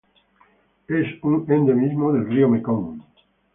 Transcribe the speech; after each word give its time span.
Es 0.87 1.05
un 1.21 1.45
endemismo 1.47 2.11
del 2.11 2.25
río 2.27 2.49
Mekong. 2.49 3.03